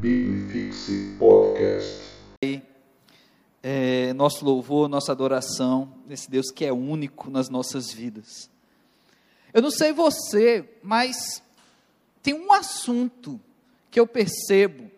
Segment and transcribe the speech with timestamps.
[0.00, 2.04] Bibifixe Podcast.
[3.60, 8.48] É, nosso louvor, nossa adoração, esse Deus que é único nas nossas vidas.
[9.52, 11.42] Eu não sei você, mas
[12.22, 13.40] tem um assunto
[13.90, 14.88] que eu percebo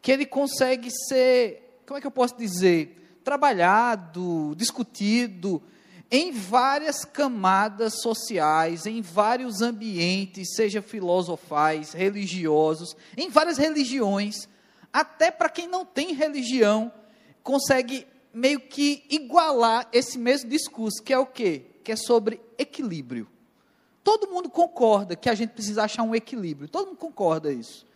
[0.00, 5.62] que ele consegue ser, como é que eu posso dizer, trabalhado, discutido
[6.10, 14.48] em várias camadas sociais, em vários ambientes, seja filosofais, religiosos, em várias religiões,
[14.92, 16.90] até para quem não tem religião,
[17.42, 21.66] consegue meio que igualar esse mesmo discurso, que é o quê?
[21.84, 23.28] Que é sobre equilíbrio.
[24.02, 26.68] Todo mundo concorda que a gente precisa achar um equilíbrio.
[26.68, 27.86] Todo mundo concorda isso.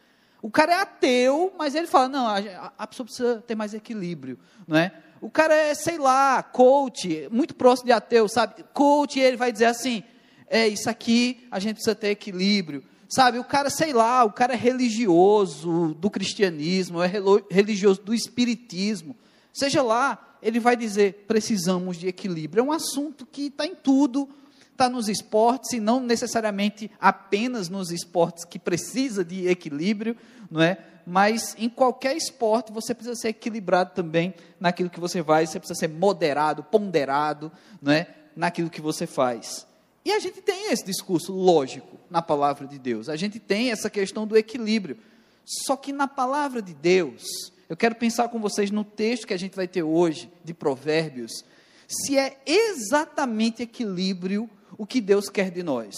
[0.43, 4.39] O cara é ateu, mas ele fala: não, a, a pessoa precisa ter mais equilíbrio,
[4.67, 4.93] não é?
[5.23, 8.65] O cara é, sei lá, coach, muito próximo de ateu, sabe?
[8.75, 10.03] Coach, ele vai dizer assim:
[10.49, 12.83] é isso aqui, a gente precisa ter equilíbrio.
[13.09, 17.09] Sabe, o cara, sei lá, o cara é religioso do cristianismo, é
[17.49, 19.15] religioso do espiritismo.
[19.53, 22.61] Seja lá, ele vai dizer: precisamos de equilíbrio.
[22.61, 24.29] É um assunto que está em tudo,
[24.73, 30.17] está nos esportes, e não necessariamente apenas nos esportes que precisa de equilíbrio,
[30.51, 30.79] não é?
[31.07, 35.79] mas em qualquer esporte você precisa ser equilibrado também naquilo que você faz, você precisa
[35.79, 37.51] ser moderado, ponderado,
[37.81, 38.09] não é?
[38.35, 39.67] naquilo que você faz.
[40.05, 43.09] E a gente tem esse discurso lógico na palavra de Deus.
[43.09, 44.99] A gente tem essa questão do equilíbrio.
[45.45, 47.23] Só que na palavra de Deus,
[47.69, 51.45] eu quero pensar com vocês no texto que a gente vai ter hoje de Provérbios,
[51.87, 54.49] se é exatamente equilíbrio
[54.83, 55.95] o que Deus quer de nós,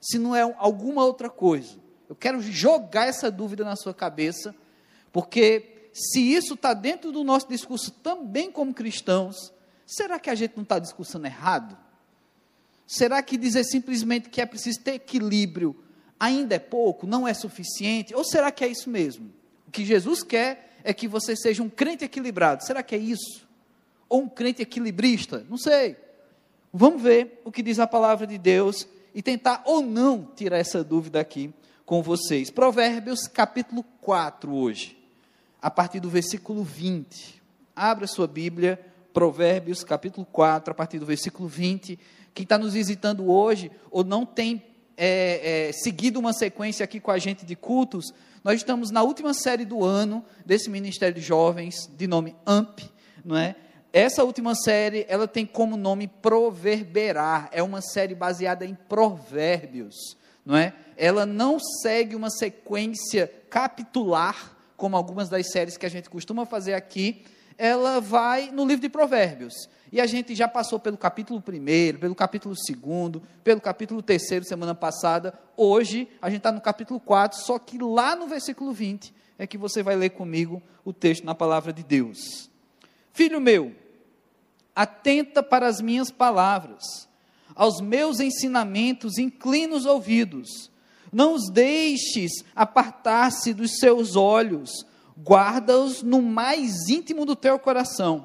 [0.00, 1.76] se não é alguma outra coisa.
[2.08, 4.54] Eu quero jogar essa dúvida na sua cabeça,
[5.10, 9.52] porque se isso está dentro do nosso discurso também como cristãos,
[9.84, 11.76] será que a gente não está discursando errado?
[12.86, 15.74] Será que dizer simplesmente que é preciso ter equilíbrio
[16.16, 18.14] ainda é pouco, não é suficiente?
[18.14, 19.32] Ou será que é isso mesmo?
[19.66, 22.64] O que Jesus quer é que você seja um crente equilibrado.
[22.64, 23.44] Será que é isso?
[24.08, 25.44] Ou um crente equilibrista?
[25.50, 25.96] Não sei.
[26.72, 30.84] Vamos ver o que diz a palavra de Deus e tentar ou não tirar essa
[30.84, 31.52] dúvida aqui
[31.84, 32.48] com vocês.
[32.48, 34.96] Provérbios capítulo 4 hoje,
[35.60, 37.42] a partir do versículo 20.
[37.74, 38.78] Abra sua Bíblia,
[39.12, 41.98] Provérbios capítulo 4, a partir do versículo 20.
[42.32, 44.62] Quem está nos visitando hoje ou não tem
[44.96, 48.14] é, é, seguido uma sequência aqui com a gente de cultos,
[48.44, 52.88] nós estamos na última série do ano desse Ministério de Jovens, de nome AMP,
[53.24, 53.56] não é?
[53.92, 60.56] Essa última série, ela tem como nome Proverberar, é uma série baseada em provérbios não
[60.56, 60.74] é?
[60.96, 66.74] Ela não segue uma sequência capitular, como algumas das séries que a gente costuma fazer
[66.74, 67.22] aqui,
[67.56, 69.52] ela vai no livro de Provérbios.
[69.92, 74.74] E a gente já passou pelo capítulo 1, pelo capítulo 2, pelo capítulo 3 semana
[74.74, 75.34] passada.
[75.56, 79.58] Hoje a gente está no capítulo 4, só que lá no versículo 20 é que
[79.58, 82.49] você vai ler comigo o texto na palavra de Deus.
[83.20, 83.74] Filho meu,
[84.74, 87.06] atenta para as minhas palavras
[87.54, 90.70] aos meus ensinamentos, inclina os ouvidos.
[91.12, 94.86] Não os deixes apartar-se dos seus olhos,
[95.22, 98.24] guarda-os no mais íntimo do teu coração,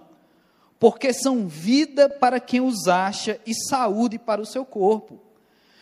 [0.79, 5.19] porque são vida para quem os acha e saúde para o seu corpo.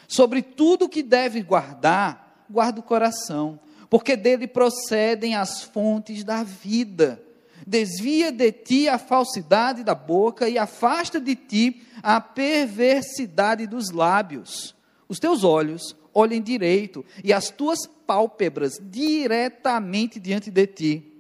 [0.08, 3.60] Sobre tudo que deve guardar, guarda o coração,
[3.92, 7.23] porque dele procedem as fontes da vida.
[7.66, 14.76] Desvia de ti a falsidade da boca e afasta de ti a perversidade dos lábios.
[15.08, 21.14] Os teus olhos olhem direito e as tuas pálpebras diretamente diante de ti.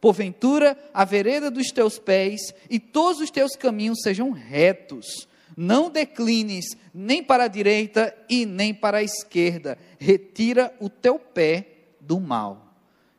[0.00, 5.26] Porventura, a vereda dos teus pés e todos os teus caminhos sejam retos.
[5.56, 9.78] Não declines nem para a direita e nem para a esquerda.
[9.98, 11.66] Retira o teu pé
[12.00, 12.74] do mal.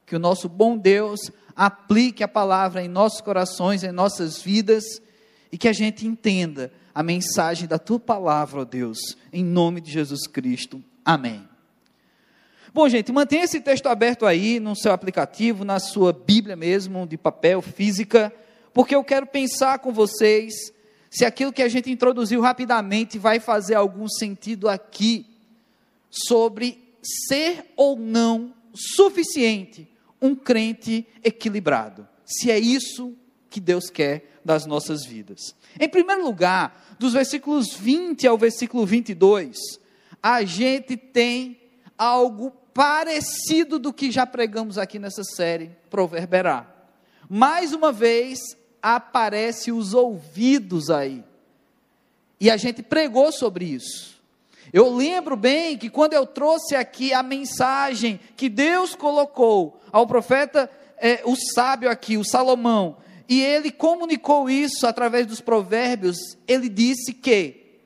[0.05, 1.19] Que o nosso bom Deus
[1.57, 4.84] aplique a palavra em nossos corações, em nossas vidas,
[5.51, 9.00] e que a gente entenda a mensagem da tua palavra, ó Deus,
[9.34, 10.84] em nome de Jesus Cristo.
[11.03, 11.47] Amém.
[12.72, 17.17] Bom, gente, mantenha esse texto aberto aí no seu aplicativo, na sua Bíblia mesmo, de
[17.17, 18.31] papel, física,
[18.72, 20.53] porque eu quero pensar com vocês
[21.09, 25.26] se aquilo que a gente introduziu rapidamente vai fazer algum sentido aqui
[26.11, 29.87] sobre ser ou não suficiente
[30.22, 32.08] um crente equilibrado.
[32.25, 33.16] Se é isso
[33.49, 35.55] que Deus quer das nossas vidas.
[35.79, 39.58] Em primeiro lugar, dos versículos 20 ao versículo 22,
[40.22, 41.59] a gente tem
[41.97, 46.75] algo parecido do que já pregamos aqui nessa série, Proverberar.
[47.29, 48.40] Mais uma vez,
[48.81, 51.23] aparece os ouvidos aí.
[52.40, 54.16] E a gente pregou sobre isso.
[54.78, 60.70] Eu lembro bem que quando eu trouxe aqui a mensagem que Deus colocou ao profeta
[61.00, 62.97] é, o sábio aqui, o Salomão,
[63.28, 67.79] e ele comunicou isso através dos provérbios, ele disse que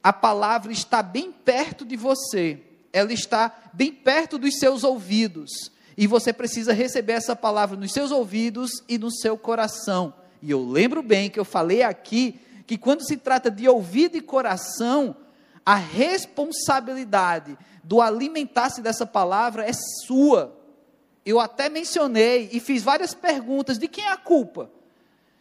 [0.00, 2.60] a palavra está bem perto de você,
[2.92, 5.50] ela está bem perto dos seus ouvidos,
[5.96, 10.14] e você precisa receber essa palavra nos seus ouvidos e no seu coração.
[10.40, 12.38] E eu lembro bem que eu falei aqui
[12.68, 15.16] que quando se trata de ouvido e coração,
[15.70, 19.70] a responsabilidade do alimentar-se dessa palavra é
[20.04, 20.52] sua.
[21.24, 24.68] Eu até mencionei e fiz várias perguntas: de quem é a culpa?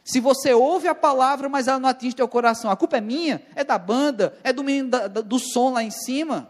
[0.03, 3.41] Se você ouve a palavra, mas ela não atinge teu coração, a culpa é minha?
[3.55, 4.37] É da banda?
[4.43, 6.47] É do menino da, do som lá em cima?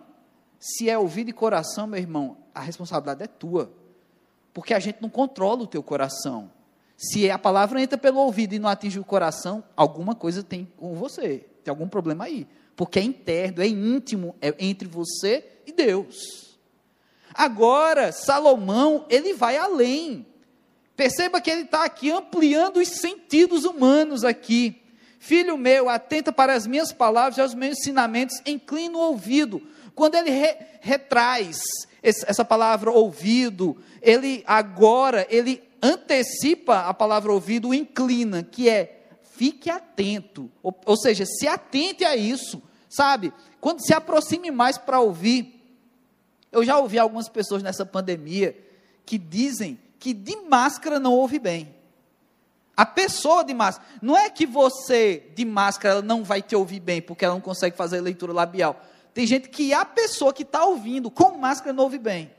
[0.59, 3.71] Se é ouvido e coração, meu irmão, a responsabilidade é tua.
[4.53, 6.51] Porque a gente não controla o teu coração.
[6.97, 10.95] Se a palavra entra pelo ouvido e não atinge o coração, alguma coisa tem com
[10.95, 11.47] você.
[11.63, 12.45] Tem algum problema aí.
[12.79, 16.57] Porque é interno, é íntimo, é entre você e Deus.
[17.33, 20.25] Agora, Salomão, ele vai além.
[20.95, 24.81] Perceba que ele está aqui ampliando os sentidos humanos aqui.
[25.19, 29.61] Filho meu, atenta para as minhas palavras e aos meus ensinamentos, inclina o ouvido.
[29.93, 31.59] Quando ele re, retraz
[32.01, 39.01] essa palavra ouvido, ele agora, ele antecipa a palavra ouvido, inclina, que é
[39.35, 43.31] fique atento, ou, ou seja, se atente a isso, sabe?
[43.61, 45.55] Quando se aproxime mais para ouvir.
[46.51, 48.57] Eu já ouvi algumas pessoas nessa pandemia
[49.05, 51.75] que dizem que de máscara não ouve bem.
[52.75, 57.01] A pessoa de máscara, não é que você de máscara não vai te ouvir bem
[57.01, 58.81] porque ela não consegue fazer leitura labial.
[59.13, 62.31] Tem gente que a pessoa que está ouvindo com máscara não ouve bem.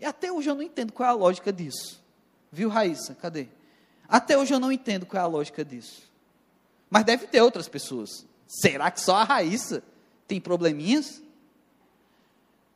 [0.00, 2.02] E até hoje eu não entendo qual é a lógica disso.
[2.50, 3.14] Viu, Raíssa?
[3.14, 3.48] Cadê?
[4.08, 6.10] Até hoje eu não entendo qual é a lógica disso.
[6.88, 8.24] Mas deve ter outras pessoas.
[8.46, 9.82] Será que só a Raíssa
[10.26, 11.22] tem probleminhas?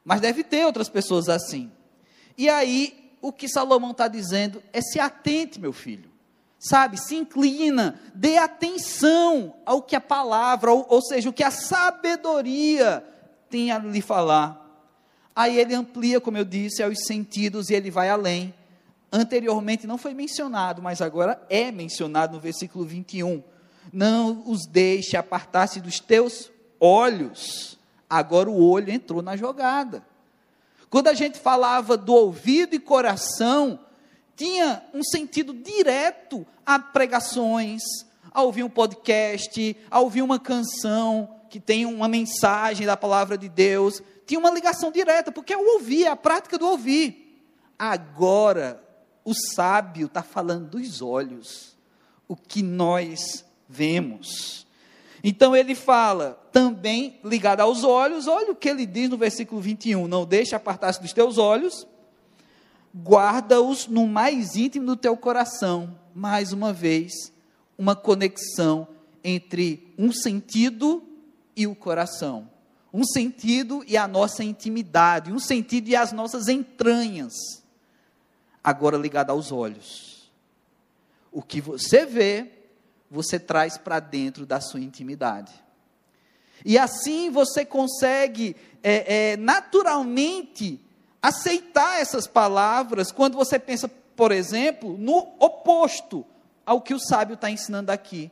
[0.04, 1.70] Mas deve ter outras pessoas assim.
[2.36, 6.10] E aí, o que Salomão está dizendo é se atente, meu filho.
[6.58, 11.50] Sabe, se inclina, dê atenção ao que a palavra, ou, ou seja, o que a
[11.50, 13.04] sabedoria
[13.48, 14.58] tem a lhe falar.
[15.34, 18.54] Aí ele amplia, como eu disse, aos sentidos e ele vai além
[19.12, 23.42] anteriormente não foi mencionado, mas agora é mencionado no versículo 21.
[23.92, 27.78] Não os deixe apartar-se dos teus olhos.
[28.08, 30.04] Agora o olho entrou na jogada.
[30.88, 33.78] Quando a gente falava do ouvido e coração,
[34.36, 37.82] tinha um sentido direto a pregações,
[38.32, 43.48] a ouvir um podcast, a ouvir uma canção que tem uma mensagem da palavra de
[43.48, 44.02] Deus.
[44.26, 47.44] Tinha uma ligação direta, porque é o ouvir, é a prática do ouvir.
[47.78, 48.82] Agora,
[49.24, 51.76] o sábio está falando dos olhos,
[52.26, 54.66] o que nós vemos.
[55.22, 60.08] Então ele fala, também ligado aos olhos, olha o que ele diz no versículo 21:
[60.08, 61.86] Não deixe apartar-se dos teus olhos,
[62.94, 65.98] guarda-os no mais íntimo do teu coração.
[66.14, 67.12] Mais uma vez,
[67.78, 68.88] uma conexão
[69.22, 71.02] entre um sentido
[71.54, 72.50] e o coração.
[72.92, 77.60] Um sentido e a nossa intimidade, um sentido e as nossas entranhas
[78.62, 80.30] agora ligado aos olhos.
[81.32, 82.50] O que você vê,
[83.10, 85.52] você traz para dentro da sua intimidade.
[86.64, 90.80] E assim você consegue é, é, naturalmente
[91.22, 96.24] aceitar essas palavras quando você pensa, por exemplo, no oposto
[96.64, 98.30] ao que o sábio está ensinando aqui.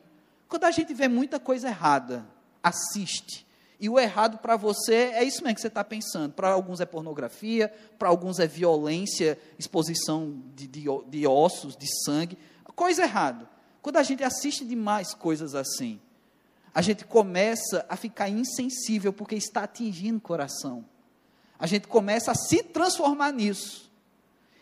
[0.48, 2.24] Quando a gente vê muita coisa errada,
[2.62, 3.46] assiste,
[3.80, 6.32] e o errado para você é isso mesmo que você está pensando.
[6.32, 12.36] Para alguns é pornografia, para alguns é violência, exposição de, de, de, ossos, de sangue.
[12.74, 13.48] Coisa errada.
[13.82, 16.00] Quando a gente assiste demais coisas assim,
[16.74, 20.84] a gente começa a ficar insensível porque está atingindo o coração.
[21.58, 23.90] A gente começa a se transformar nisso.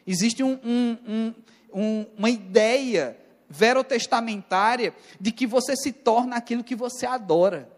[0.07, 1.35] Existe um, um,
[1.75, 3.19] um, uma ideia
[3.49, 7.69] verotestamentária de que você se torna aquilo que você adora.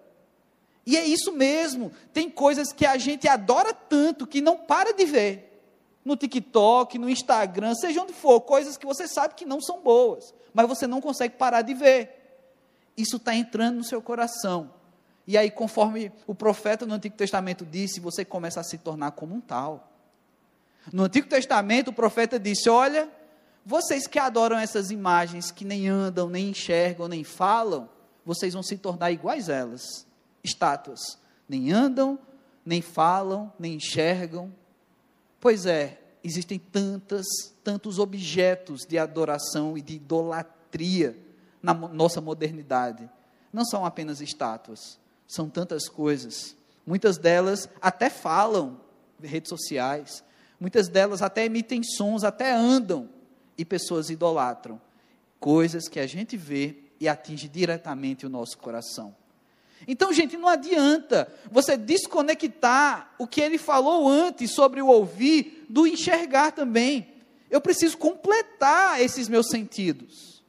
[0.87, 1.92] E é isso mesmo.
[2.12, 5.48] Tem coisas que a gente adora tanto que não para de ver.
[6.08, 10.32] No TikTok, no Instagram, seja onde for, coisas que você sabe que não são boas,
[10.54, 12.40] mas você não consegue parar de ver.
[12.96, 14.70] Isso está entrando no seu coração.
[15.26, 19.34] E aí, conforme o profeta no Antigo Testamento disse, você começa a se tornar como
[19.34, 19.92] um tal.
[20.90, 23.06] No Antigo Testamento, o profeta disse: Olha,
[23.62, 27.86] vocês que adoram essas imagens, que nem andam, nem enxergam, nem falam,
[28.24, 30.06] vocês vão se tornar iguais a elas
[30.42, 31.18] estátuas.
[31.46, 32.18] Nem andam,
[32.64, 34.50] nem falam, nem enxergam.
[35.40, 37.26] Pois é, existem tantas,
[37.62, 41.18] tantos objetos de adoração e de idolatria
[41.62, 43.09] na nossa modernidade.
[43.52, 46.57] Não são apenas estátuas, são tantas coisas.
[46.87, 48.80] Muitas delas até falam
[49.21, 50.25] redes sociais,
[50.59, 53.09] muitas delas até emitem sons, até andam.
[53.57, 54.80] e pessoas idolatram
[55.40, 59.14] coisas que a gente vê e atinge diretamente o nosso coração.
[59.87, 65.87] Então, gente, não adianta você desconectar o que ele falou antes sobre o ouvir do
[65.87, 67.14] enxergar também.
[67.50, 70.42] Eu preciso completar esses meus sentidos.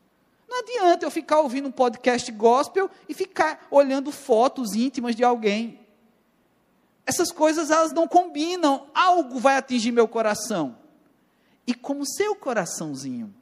[0.48, 5.80] Não adianta eu ficar ouvindo um podcast gospel e ficar olhando fotos íntimas de alguém.
[7.06, 8.88] Essas coisas elas não combinam.
[8.94, 10.78] Algo vai atingir meu coração.
[11.66, 13.34] E como seu coraçãozinho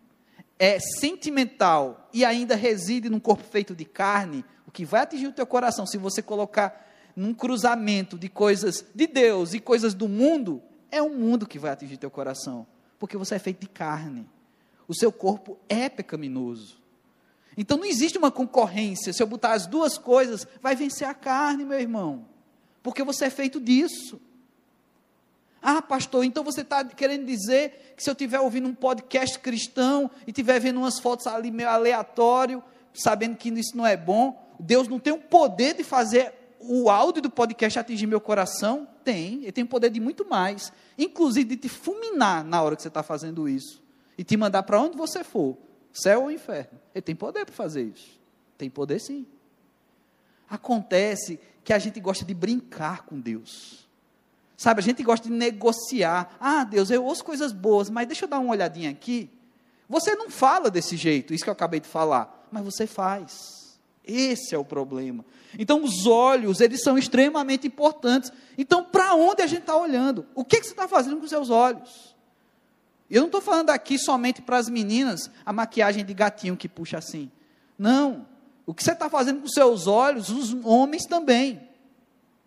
[0.60, 4.44] é sentimental e ainda reside num corpo feito de carne,
[4.78, 9.56] que vai atingir o teu coração se você colocar num cruzamento de coisas de Deus
[9.56, 12.68] e coisas do mundo, é o mundo que vai atingir teu coração,
[13.00, 14.30] porque você é feito de carne.
[14.88, 16.80] O seu corpo é pecaminoso.
[17.58, 19.12] Então não existe uma concorrência.
[19.12, 22.28] Se eu botar as duas coisas, vai vencer a carne, meu irmão.
[22.84, 24.22] Porque você é feito disso.
[25.60, 30.12] Ah, pastor, então você está querendo dizer que se eu estiver ouvindo um podcast cristão
[30.28, 34.88] e estiver vendo umas fotos ali meio aleatório, sabendo que isso não é bom, Deus
[34.88, 38.88] não tem o poder de fazer o áudio do podcast atingir meu coração?
[39.04, 42.82] Tem, ele tem o poder de muito mais, inclusive de te fulminar na hora que
[42.82, 43.82] você está fazendo isso
[44.18, 45.58] e te mandar para onde você for,
[45.94, 46.80] céu ou inferno.
[46.94, 48.18] Ele tem poder para fazer isso.
[48.58, 49.26] Tem poder sim.
[50.50, 53.88] Acontece que a gente gosta de brincar com Deus.
[54.56, 56.36] Sabe, a gente gosta de negociar.
[56.40, 59.30] Ah, Deus, eu ouço coisas boas, mas deixa eu dar uma olhadinha aqui.
[59.88, 63.67] Você não fala desse jeito, isso que eu acabei de falar, mas você faz.
[64.08, 65.26] Esse é o problema.
[65.60, 68.32] Então, os olhos, eles são extremamente importantes.
[68.58, 70.26] Então, para onde a gente está olhando?
[70.34, 72.16] O que, que você está fazendo com os seus olhos?
[73.10, 76.98] Eu não estou falando aqui somente para as meninas, a maquiagem de gatinho que puxa
[76.98, 77.30] assim.
[77.78, 78.26] Não.
[78.66, 81.62] O que você está fazendo com os seus olhos, os homens também.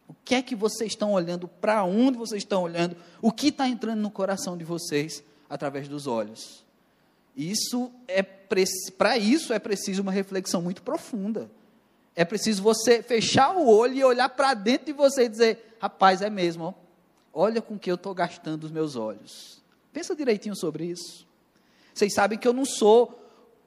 [0.09, 1.47] O que é que vocês estão olhando?
[1.47, 2.97] Para onde vocês estão olhando?
[3.23, 6.65] O que está entrando no coração de vocês através dos olhos?
[7.37, 11.51] Isso é para isso é preciso uma reflexão muito profunda.
[12.15, 16.21] É preciso você fechar o olho e olhar para dentro de você e dizer: rapaz,
[16.23, 16.75] é mesmo, ó,
[17.33, 19.63] olha com que eu estou gastando os meus olhos.
[19.93, 21.27] Pensa direitinho sobre isso.
[21.95, 23.21] Vocês sabem que eu não sou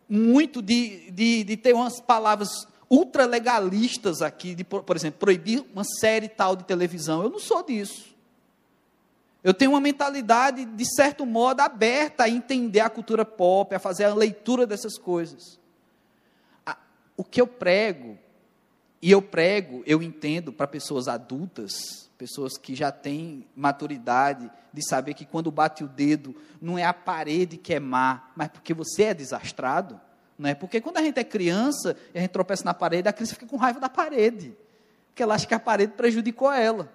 [0.08, 6.28] muito de, de, de ter umas palavras ultralegalistas aqui, de, por exemplo, proibir uma série
[6.28, 7.24] tal de televisão.
[7.24, 8.13] Eu não sou disso.
[9.44, 14.06] Eu tenho uma mentalidade, de certo modo, aberta a entender a cultura pop, a fazer
[14.06, 15.60] a leitura dessas coisas.
[17.18, 18.18] O que eu prego,
[19.02, 25.14] e eu prego, eu entendo para pessoas adultas, pessoas que já têm maturidade de saber
[25.14, 29.04] que quando bate o dedo, não é a parede que é má, mas porque você
[29.04, 30.00] é desastrado.
[30.40, 30.56] Né?
[30.56, 33.46] Porque quando a gente é criança e a gente tropeça na parede, a criança fica
[33.46, 34.56] com raiva da parede,
[35.08, 36.90] porque ela acha que a parede prejudicou ela.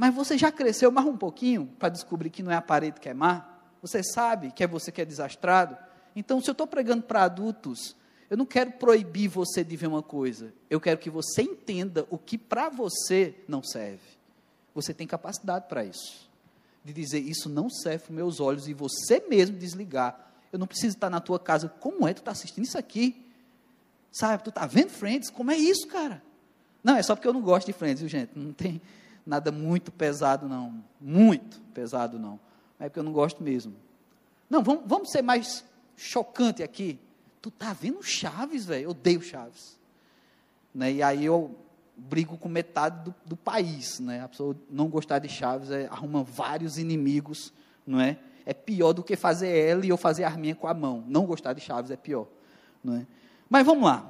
[0.00, 3.06] Mas você já cresceu mais um pouquinho para descobrir que não é a parede que
[3.06, 3.46] é má?
[3.82, 5.76] Você sabe que é você que é desastrado?
[6.16, 7.94] Então, se eu estou pregando para adultos,
[8.30, 10.54] eu não quero proibir você de ver uma coisa.
[10.70, 14.00] Eu quero que você entenda o que para você não serve.
[14.74, 16.30] Você tem capacidade para isso.
[16.82, 20.96] De dizer, isso não serve para meus olhos, e você mesmo desligar eu não preciso
[20.96, 21.68] estar na tua casa.
[21.68, 22.14] Como é?
[22.14, 23.22] Tu está assistindo isso aqui?
[24.10, 24.44] Sabe?
[24.44, 25.28] Tu está vendo Friends?
[25.28, 26.22] Como é isso, cara?
[26.82, 28.30] Não, é só porque eu não gosto de Friends, viu, gente?
[28.34, 28.80] Não tem
[29.30, 30.82] nada muito pesado, não.
[31.00, 32.38] Muito pesado, não.
[32.78, 33.74] É porque eu não gosto mesmo.
[34.48, 35.64] Não, vamos, vamos ser mais
[35.96, 36.98] chocante aqui.
[37.40, 38.84] Tu tá vendo Chaves, velho?
[38.84, 39.78] Eu odeio Chaves.
[40.74, 40.92] Né?
[40.94, 41.56] E aí eu
[41.96, 44.22] brigo com metade do, do país, né?
[44.22, 47.52] A pessoa não gostar de Chaves é, arruma vários inimigos,
[47.86, 48.18] não é?
[48.44, 51.04] é pior do que fazer ela e eu fazer a arminha com a mão.
[51.06, 52.26] Não gostar de chaves é pior.
[52.82, 53.06] Não é?
[53.48, 54.04] Mas vamos lá.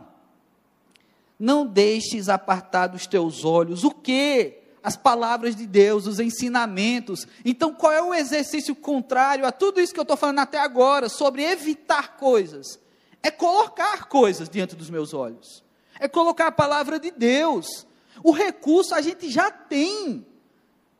[1.39, 4.60] Não deixes apartar dos teus olhos o que?
[4.83, 7.27] As palavras de Deus, os ensinamentos.
[7.45, 11.09] Então, qual é o exercício contrário a tudo isso que eu estou falando até agora,
[11.09, 12.79] sobre evitar coisas?
[13.23, 15.63] É colocar coisas diante dos meus olhos.
[15.99, 17.87] É colocar a palavra de Deus.
[18.23, 20.27] O recurso a gente já tem.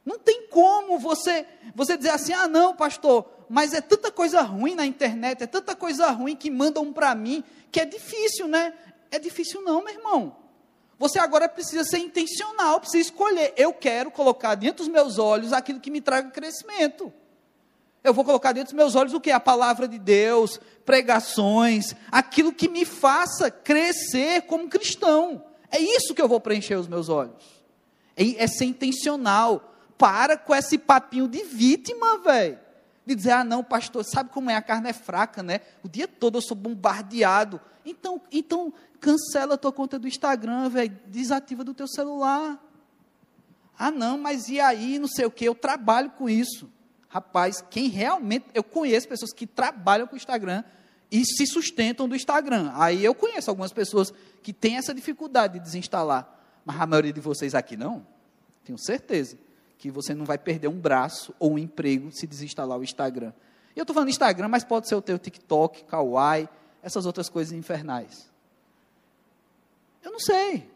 [0.05, 4.75] Não tem como você, você dizer assim: ah, não, pastor, mas é tanta coisa ruim
[4.75, 8.75] na internet, é tanta coisa ruim que mandam para mim, que é difícil, né?
[9.11, 10.37] É difícil, não, meu irmão.
[11.01, 13.55] Você agora precisa ser intencional, precisa escolher.
[13.57, 17.11] Eu quero colocar dentro dos meus olhos aquilo que me traga crescimento.
[18.05, 19.31] Eu vou colocar dentro dos meus olhos o que?
[19.31, 25.43] A palavra de Deus, pregações, aquilo que me faça crescer como cristão.
[25.71, 27.65] É isso que eu vou preencher os meus olhos.
[28.15, 32.59] É, é ser intencional para com esse papinho de vítima, velho.
[33.07, 34.55] De dizer, ah, não, pastor, sabe como é?
[34.55, 35.61] A carne é fraca, né?
[35.83, 37.61] O dia todo eu sou bombardeado.
[37.85, 40.97] Então, então cancela a tua conta do Instagram, velho.
[41.07, 42.63] Desativa do teu celular.
[43.79, 46.71] Ah, não, mas e aí, não sei o que, eu trabalho com isso.
[47.09, 48.47] Rapaz, quem realmente.
[48.55, 50.63] Eu conheço pessoas que trabalham com o Instagram
[51.11, 52.71] e se sustentam do Instagram.
[52.75, 56.29] Aí eu conheço algumas pessoas que têm essa dificuldade de desinstalar.
[56.65, 58.07] Mas a maioria de vocês aqui não.
[58.63, 59.37] Tenho certeza
[59.81, 63.33] que você não vai perder um braço ou um emprego se desinstalar o Instagram.
[63.75, 66.47] E eu estou falando Instagram, mas pode ser o teu TikTok, Kawaii,
[66.83, 68.31] essas outras coisas infernais.
[70.05, 70.71] Eu não sei.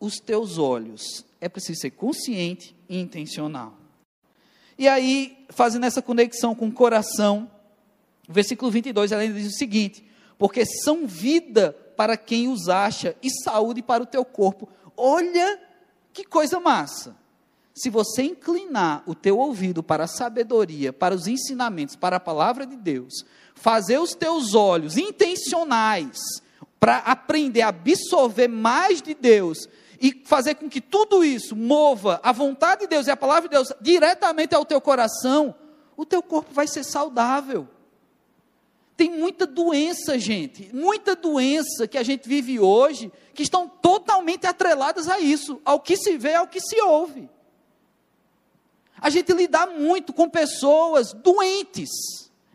[0.00, 3.74] Os teus olhos, é preciso ser consciente e intencional.
[4.76, 7.48] E aí, fazendo essa conexão com o coração,
[8.28, 10.04] versículo 22, ela diz o seguinte:
[10.36, 14.68] Porque são vida para quem os acha e saúde para o teu corpo.
[14.96, 15.60] Olha
[16.12, 17.16] que coisa massa.
[17.76, 22.66] Se você inclinar o teu ouvido para a sabedoria, para os ensinamentos, para a palavra
[22.66, 23.22] de Deus,
[23.54, 26.18] fazer os teus olhos intencionais
[26.80, 29.68] para aprender a absorver mais de Deus
[30.00, 33.54] e fazer com que tudo isso mova a vontade de Deus e a palavra de
[33.54, 35.54] Deus diretamente ao teu coração,
[35.98, 37.68] o teu corpo vai ser saudável.
[38.96, 45.10] Tem muita doença, gente, muita doença que a gente vive hoje, que estão totalmente atreladas
[45.10, 47.35] a isso, ao que se vê, ao que se ouve.
[49.00, 51.90] A gente lida muito com pessoas doentes,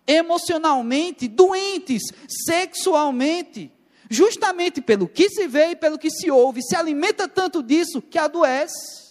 [0.07, 2.03] emocionalmente doentes,
[2.45, 3.71] sexualmente,
[4.09, 8.17] justamente pelo que se vê e pelo que se ouve, se alimenta tanto disso que
[8.17, 9.01] adoece.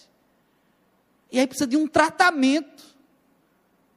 [1.31, 2.83] E aí precisa de um tratamento,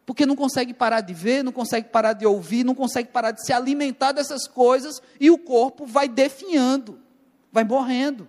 [0.07, 3.45] porque não consegue parar de ver, não consegue parar de ouvir, não consegue parar de
[3.45, 7.00] se alimentar dessas coisas e o corpo vai definhando,
[7.50, 8.29] vai morrendo.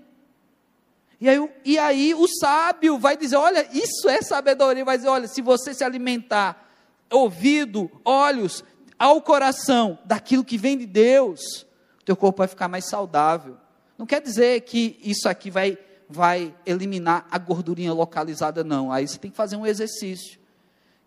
[1.26, 4.86] E aí, e aí o sábio vai dizer: olha, isso é sabedoria.
[4.86, 6.70] Vai dizer: olha, se você se alimentar,
[7.12, 8.64] ouvido, olhos,
[8.98, 11.66] ao coração, daquilo que vem de Deus,
[12.06, 13.58] teu corpo vai ficar mais saudável.
[13.98, 18.92] Não quer dizer que isso aqui vai, vai eliminar a gordurinha localizada, não.
[18.92, 20.40] Aí você tem que fazer um exercício.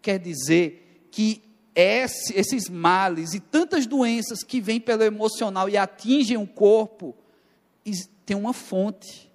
[0.03, 1.45] Quer dizer que
[1.77, 7.15] esse, esses males e tantas doenças que vêm pelo emocional e atingem o corpo,
[8.27, 9.28] tem uma fonte.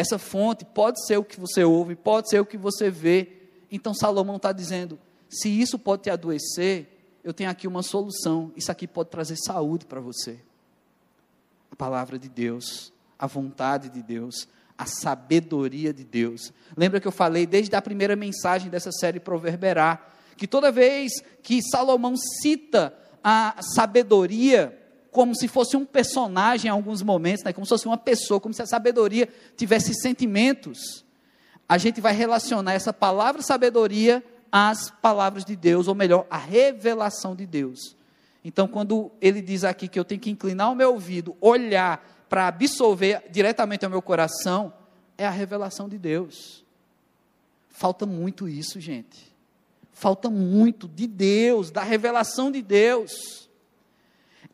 [0.00, 3.28] Essa fonte pode ser o que você ouve, pode ser o que você vê.
[3.70, 8.50] Então Salomão está dizendo: se isso pode te adoecer, eu tenho aqui uma solução.
[8.56, 10.40] Isso aqui pode trazer saúde para você.
[11.70, 16.50] A palavra de Deus, a vontade de Deus, a sabedoria de Deus.
[16.74, 20.02] Lembra que eu falei desde a primeira mensagem dessa série Proverberá,
[20.34, 24.79] que toda vez que Salomão cita a sabedoria
[25.10, 28.54] como se fosse um personagem em alguns momentos, né, como se fosse uma pessoa, como
[28.54, 31.04] se a sabedoria tivesse sentimentos,
[31.68, 37.36] a gente vai relacionar essa palavra sabedoria as palavras de Deus, ou melhor, a revelação
[37.36, 37.96] de Deus.
[38.44, 42.48] Então, quando ele diz aqui que eu tenho que inclinar o meu ouvido, olhar para
[42.48, 44.72] absorver diretamente ao meu coração,
[45.16, 46.64] é a revelação de Deus.
[47.68, 49.30] Falta muito isso, gente.
[49.92, 53.48] Falta muito de Deus, da revelação de Deus.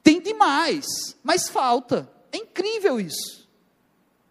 [0.07, 0.87] Tem demais,
[1.21, 2.09] mas falta.
[2.31, 3.45] É incrível isso.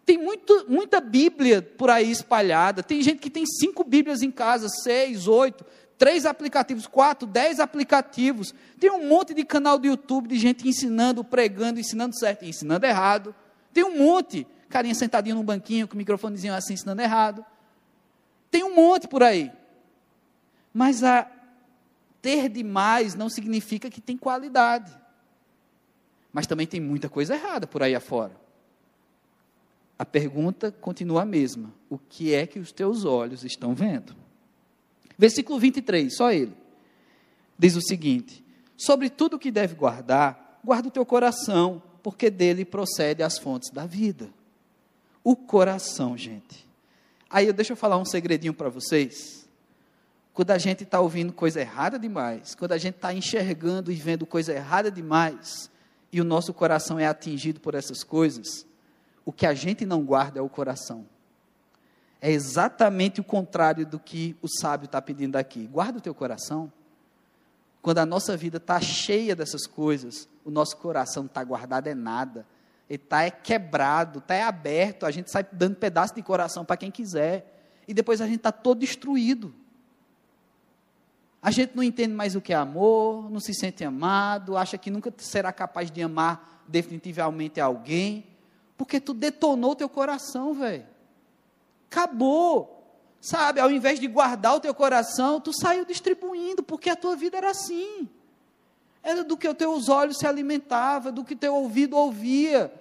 [0.05, 2.81] Tem muito, muita Bíblia por aí espalhada.
[2.81, 5.65] Tem gente que tem cinco Bíblias em casa, seis, oito,
[5.97, 8.55] três aplicativos, quatro, dez aplicativos.
[8.79, 12.85] Tem um monte de canal do YouTube de gente ensinando, pregando, ensinando certo e ensinando
[12.85, 13.35] errado.
[13.73, 14.47] Tem um monte.
[14.69, 17.45] Carinha sentadinho num banquinho com o microfonezinho assim, ensinando errado.
[18.49, 19.51] Tem um monte por aí.
[20.73, 21.29] Mas a
[22.21, 25.03] ter demais não significa que tem qualidade.
[26.35, 28.35] Mas também tem muita coisa errada por aí afora.
[29.97, 34.13] A pergunta continua a mesma: o que é que os teus olhos estão vendo?
[35.17, 36.51] Versículo 23, só ele.
[37.57, 38.43] Diz o seguinte:
[38.75, 43.71] Sobre tudo o que deve guardar, guarda o teu coração, porque dele procede as fontes
[43.71, 44.29] da vida.
[45.23, 46.67] O coração, gente.
[47.29, 49.47] Aí deixa eu falar um segredinho para vocês.
[50.33, 54.25] Quando a gente está ouvindo coisa errada demais, quando a gente está enxergando e vendo
[54.25, 55.73] coisa errada demais,
[56.15, 58.65] e o nosso coração é atingido por essas coisas,
[59.25, 61.05] o que a gente não guarda é o coração.
[62.21, 65.67] É exatamente o contrário do que o sábio está pedindo aqui.
[65.67, 66.71] Guarda o teu coração.
[67.81, 72.47] Quando a nossa vida está cheia dessas coisas, o nosso coração está guardado é nada.
[72.89, 76.77] Ele está é quebrado, está é aberto, a gente sai dando pedaço de coração para
[76.77, 77.73] quem quiser.
[77.85, 79.53] E depois a gente está todo destruído.
[81.45, 84.89] A gente não entende mais o que é amor, não se sente amado, acha que
[84.89, 88.25] nunca será capaz de amar definitivamente alguém.
[88.75, 90.87] Porque tu detonou teu coração, velho.
[91.87, 92.97] Acabou.
[93.21, 97.37] Sabe, ao invés de guardar o teu coração, tu saiu distribuindo, porque a tua vida
[97.37, 98.09] era assim.
[99.03, 102.73] Era do que os teus olhos se alimentavam, do que teu ouvido ouvia.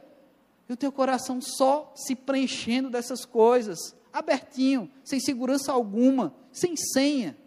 [0.70, 3.78] E o teu coração só se preenchendo dessas coisas,
[4.10, 7.43] abertinho, sem segurança alguma, sem senha.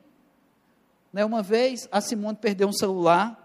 [1.17, 1.25] Né?
[1.25, 3.43] Uma vez a Simone perdeu um celular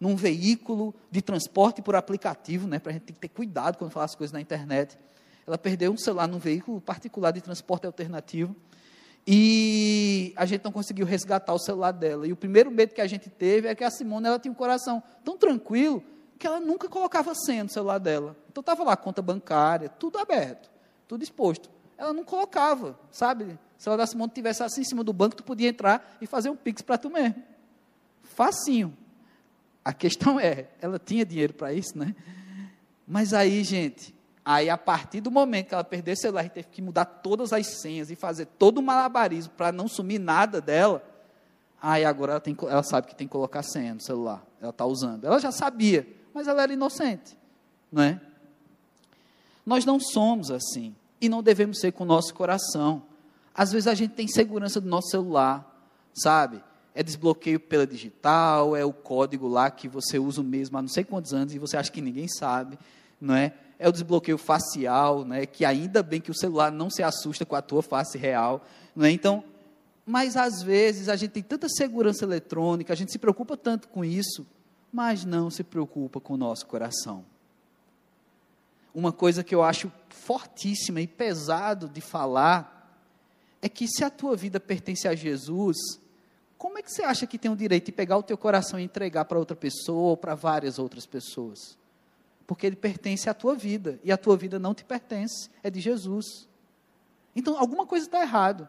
[0.00, 2.80] num veículo de transporte por aplicativo, né?
[2.80, 4.98] Para a gente ter que ter cuidado quando falar as coisas na internet.
[5.46, 8.56] Ela perdeu um celular num veículo particular de transporte alternativo.
[9.24, 12.26] E a gente não conseguiu resgatar o celular dela.
[12.26, 14.56] E o primeiro medo que a gente teve é que a Simone ela tinha um
[14.56, 16.02] coração tão tranquilo
[16.40, 18.36] que ela nunca colocava senha no celular dela.
[18.50, 20.68] Então estava lá conta bancária, tudo aberto,
[21.06, 21.70] tudo exposto.
[22.02, 23.56] Ela não colocava, sabe?
[23.78, 26.50] Se ela da Simone tivesse assim em cima do banco, tu podia entrar e fazer
[26.50, 27.40] um pix para tu mesmo.
[28.24, 28.92] Facinho.
[29.84, 32.16] A questão é, ela tinha dinheiro para isso, né?
[33.06, 34.12] Mas aí, gente,
[34.44, 37.68] aí a partir do momento que ela perdeu o celular, teve que mudar todas as
[37.80, 41.08] senhas e fazer todo o malabarismo para não sumir nada dela.
[41.80, 44.44] Aí agora ela, tem, ela sabe que tem que colocar senha no celular.
[44.60, 45.24] Ela está usando.
[45.24, 47.38] Ela já sabia, mas ela era inocente,
[47.92, 48.20] não é?
[49.64, 53.02] Nós não somos assim e não devemos ser com o nosso coração.
[53.54, 55.66] Às vezes a gente tem segurança do nosso celular,
[56.12, 56.62] sabe?
[56.94, 61.04] é desbloqueio pela digital, é o código lá que você usa mesmo há não sei
[61.04, 62.78] quantos anos e você acha que ninguém sabe,
[63.20, 63.52] não é?
[63.78, 65.46] É o desbloqueio facial, né?
[65.46, 69.06] Que ainda bem que o celular não se assusta com a tua face real, não
[69.06, 69.10] é?
[69.10, 69.42] Então,
[70.04, 74.04] mas às vezes a gente tem tanta segurança eletrônica, a gente se preocupa tanto com
[74.04, 74.46] isso,
[74.92, 77.24] mas não se preocupa com o nosso coração.
[78.94, 83.00] Uma coisa que eu acho fortíssima e pesado de falar
[83.60, 85.76] é que se a tua vida pertence a Jesus,
[86.58, 88.82] como é que você acha que tem o direito de pegar o teu coração e
[88.82, 91.78] entregar para outra pessoa ou para várias outras pessoas?
[92.46, 95.80] Porque ele pertence à tua vida e a tua vida não te pertence, é de
[95.80, 96.48] Jesus.
[97.34, 98.68] Então, alguma coisa está errado.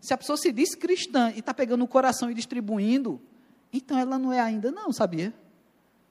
[0.00, 3.20] Se a pessoa se diz cristã e está pegando o coração e distribuindo,
[3.72, 5.32] então ela não é ainda não, sabia?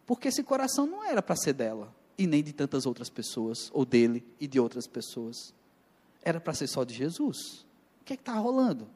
[0.06, 3.84] Porque esse coração não era para ser dela e nem de tantas outras pessoas, ou
[3.84, 5.54] dele e de outras pessoas.
[6.22, 7.66] Era para ser só de Jesus.
[8.02, 8.88] O que é está rolando?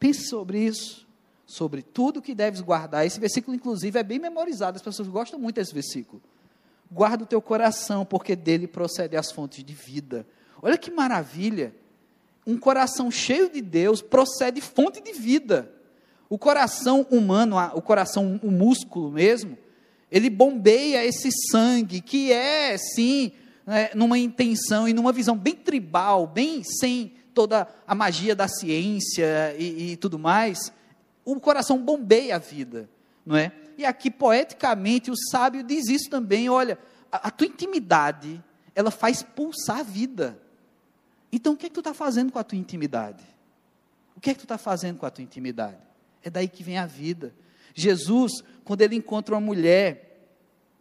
[0.00, 1.06] Pense sobre isso,
[1.46, 3.06] sobre tudo que deves guardar.
[3.06, 6.20] Esse versículo, inclusive, é bem memorizado, as pessoas gostam muito desse versículo.
[6.90, 10.26] Guarda o teu coração, porque dele procedem as fontes de vida.
[10.60, 11.72] Olha que maravilha!
[12.44, 15.70] Um coração cheio de Deus procede fonte de vida.
[16.28, 19.56] O coração humano, o coração, o músculo mesmo,
[20.10, 23.32] ele bombeia esse sangue, que é, sim,
[23.66, 29.54] né, numa intenção e numa visão bem tribal, bem sem toda a magia da ciência
[29.58, 30.72] e, e tudo mais,
[31.24, 32.88] o coração bombeia a vida,
[33.24, 33.52] não é?
[33.76, 36.78] E aqui, poeticamente, o sábio diz isso também: olha,
[37.12, 38.42] a, a tua intimidade,
[38.74, 40.40] ela faz pulsar a vida.
[41.30, 43.22] Então, o que é que tu está fazendo com a tua intimidade?
[44.16, 45.78] O que é que tu está fazendo com a tua intimidade?
[46.24, 47.32] É daí que vem a vida.
[47.80, 50.08] Jesus, quando ele encontra uma mulher,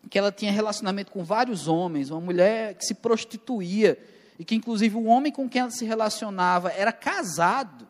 [0.10, 4.00] que ela tinha relacionamento com vários homens, uma mulher que se prostituía,
[4.40, 7.88] e que inclusive o homem com quem ela se relacionava era casado.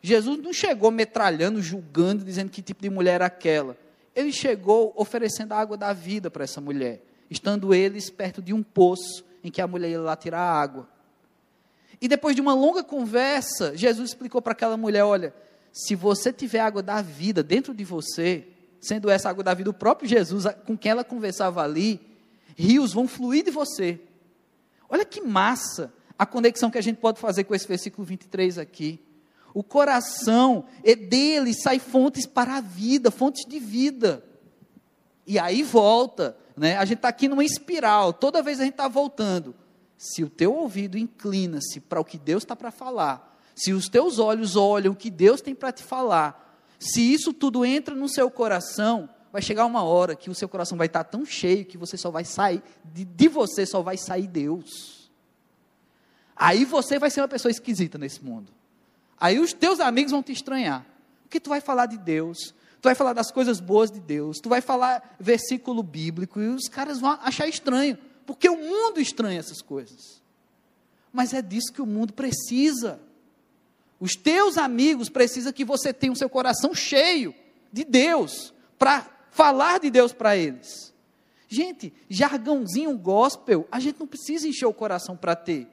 [0.00, 3.76] Jesus não chegou metralhando, julgando, dizendo que tipo de mulher era aquela.
[4.14, 8.62] Ele chegou oferecendo a água da vida para essa mulher, estando eles perto de um
[8.62, 10.88] poço em que a mulher ia lá tirar água.
[12.00, 15.34] E depois de uma longa conversa, Jesus explicou para aquela mulher: olha,
[15.74, 18.46] se você tiver água da vida dentro de você,
[18.80, 22.00] sendo essa água da vida o próprio Jesus com quem ela conversava ali,
[22.56, 24.00] rios vão fluir de você.
[24.88, 29.00] Olha que massa a conexão que a gente pode fazer com esse versículo 23 aqui.
[29.52, 34.24] O coração, é dele sai fontes para a vida, fontes de vida.
[35.26, 36.76] E aí volta, né?
[36.76, 39.56] A gente está aqui numa espiral, toda vez a gente está voltando.
[39.98, 44.18] Se o teu ouvido inclina-se para o que Deus está para falar, se os teus
[44.18, 48.30] olhos olham o que Deus tem para te falar, se isso tudo entra no seu
[48.30, 51.96] coração, vai chegar uma hora que o seu coração vai estar tão cheio que você
[51.96, 55.10] só vai sair, de, de você só vai sair Deus.
[56.36, 58.52] Aí você vai ser uma pessoa esquisita nesse mundo.
[59.18, 60.84] Aí os teus amigos vão te estranhar.
[61.22, 64.48] Porque tu vai falar de Deus, tu vai falar das coisas boas de Deus, tu
[64.48, 69.62] vai falar versículo bíblico e os caras vão achar estranho, porque o mundo estranha essas
[69.62, 70.22] coisas.
[71.12, 73.00] Mas é disso que o mundo precisa.
[74.00, 77.34] Os teus amigos precisam que você tenha o seu coração cheio
[77.72, 80.92] de Deus, para falar de Deus para eles.
[81.48, 85.68] Gente, jargãozinho gospel, a gente não precisa encher o coração para ter.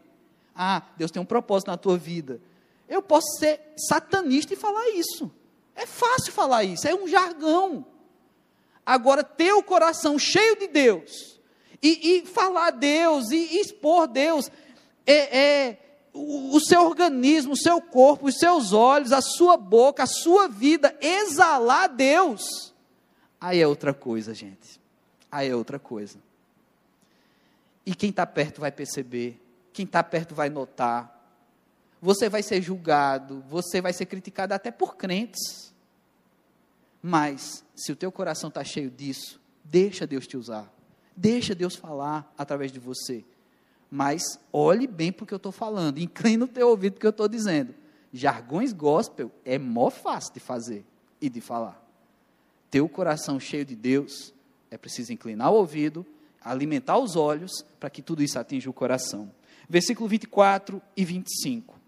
[0.56, 2.40] Ah, Deus tem um propósito na tua vida.
[2.88, 5.32] Eu posso ser satanista e falar isso.
[5.76, 7.86] É fácil falar isso, é um jargão.
[8.86, 11.40] Agora, ter o coração cheio de Deus
[11.82, 14.52] e, e falar Deus e, e expor Deus,
[15.06, 20.08] é, é o, seu organismo, o seu corpo, os seus olhos, a sua boca, a
[20.08, 22.72] sua vida, exalar Deus
[23.42, 24.80] Aí é outra coisa, gente.
[25.32, 26.20] Aí é outra coisa.
[27.84, 29.42] E quem está perto vai perceber,
[29.74, 31.20] quem está perto vai notar.
[32.00, 35.74] Você vai ser julgado, você vai ser criticado até por crentes.
[37.02, 40.72] Mas, se o teu coração está cheio disso, deixa Deus te usar.
[41.18, 43.26] Deixa Deus falar através de você.
[43.92, 45.98] Mas olhe bem para o que eu estou falando.
[46.00, 47.76] Incline o teu ouvido para o que eu estou dizendo.
[48.14, 50.86] Jargões gospel é mó fácil de fazer
[51.20, 51.80] e de falar.
[52.70, 54.34] Teu coração cheio de Deus,
[54.70, 56.06] é preciso inclinar o ouvido,
[56.42, 59.30] alimentar os olhos, para que tudo isso atinja o coração.
[59.70, 61.80] Versículo 24 e 25.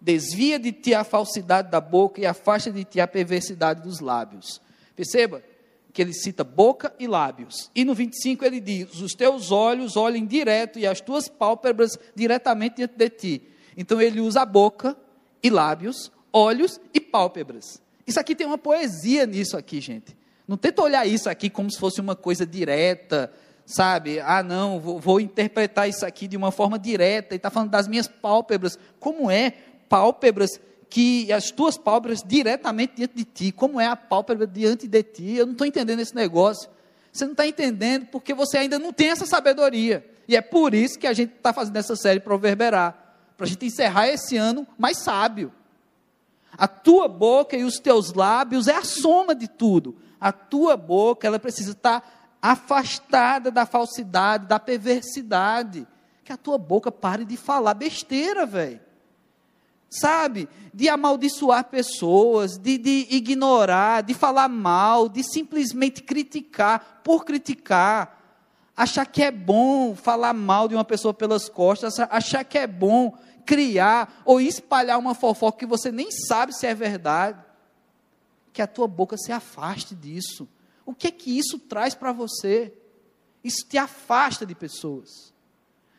[0.00, 4.60] Desvia de ti a falsidade da boca e afasta de ti a perversidade dos lábios.
[4.96, 5.42] Perceba
[5.92, 7.70] que ele cita boca e lábios.
[7.74, 12.76] E no 25 ele diz: Os teus olhos olhem direto e as tuas pálpebras diretamente
[12.76, 13.42] diante de ti.
[13.76, 14.96] Então ele usa a boca
[15.42, 17.80] e lábios, olhos e pálpebras.
[18.06, 20.16] Isso aqui tem uma poesia nisso aqui, gente.
[20.46, 23.32] Não tenta olhar isso aqui como se fosse uma coisa direta,
[23.64, 24.20] sabe?
[24.20, 27.86] Ah, não, vou, vou interpretar isso aqui de uma forma direta e está falando das
[27.86, 28.78] minhas pálpebras.
[28.98, 29.52] Como é
[29.88, 30.60] pálpebras
[30.92, 33.50] que as tuas pálpebras diretamente diante de ti?
[33.50, 35.36] Como é a pálpebra diante de ti?
[35.36, 36.68] Eu não estou entendendo esse negócio.
[37.10, 40.06] Você não está entendendo porque você ainda não tem essa sabedoria.
[40.28, 42.94] E é por isso que a gente está fazendo essa série Proverberar
[43.38, 45.50] para a gente encerrar esse ano mais sábio.
[46.58, 49.96] A tua boca e os teus lábios é a soma de tudo.
[50.20, 55.86] A tua boca, ela precisa estar afastada da falsidade, da perversidade.
[56.22, 58.91] Que a tua boca pare de falar besteira, velho.
[60.00, 60.48] Sabe?
[60.72, 68.22] De amaldiçoar pessoas, de, de ignorar, de falar mal, de simplesmente criticar por criticar
[68.76, 73.16] achar que é bom falar mal de uma pessoa pelas costas, achar que é bom
[73.44, 77.42] criar ou espalhar uma fofoca que você nem sabe se é verdade,
[78.52, 80.48] que a tua boca se afaste disso.
[80.84, 82.72] O que é que isso traz para você?
[83.42, 85.32] Isso te afasta de pessoas.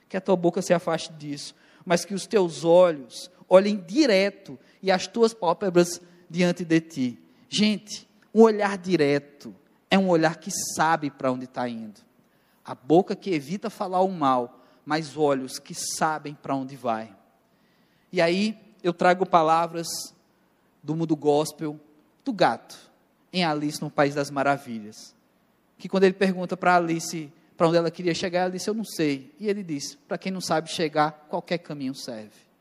[0.08, 4.92] Que a tua boca se afaste disso, mas que os teus olhos olhem direto e
[4.92, 7.20] as tuas pálpebras diante de ti.
[7.48, 9.54] Gente, um olhar direto
[9.92, 12.02] é um olhar que sabe para onde está indo.
[12.66, 17.16] A boca que evita falar o mal, mas olhos que sabem para onde vai.
[18.12, 19.88] E aí eu trago palavras
[20.82, 21.80] do mundo gospel
[22.26, 22.76] do gato,
[23.32, 25.14] em Alice no País das Maravilhas.
[25.78, 29.32] Que quando ele pergunta para Alice para onde ela queria chegar, Alice, eu não sei.
[29.40, 32.53] E ele diz: para quem não sabe chegar, qualquer caminho serve.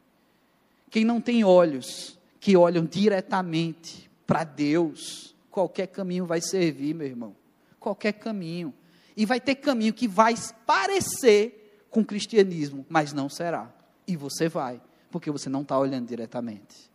[0.93, 7.35] Quem não tem olhos que olham diretamente para Deus, qualquer caminho vai servir, meu irmão.
[7.81, 8.75] Qualquer caminho.
[9.17, 10.35] E vai ter caminho que vai
[10.67, 13.73] parecer com o cristianismo, mas não será.
[14.07, 16.91] E você vai porque você não está olhando diretamente.